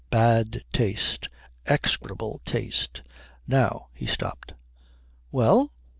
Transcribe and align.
Bad 0.09 0.63
taste. 0.73 1.29
Execrable 1.67 2.41
taste. 2.43 3.03
Now" 3.47 3.85
He 3.93 4.07
stopped. 4.07 4.55
"Well?" 5.31 5.73